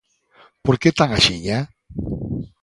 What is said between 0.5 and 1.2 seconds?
Por que tan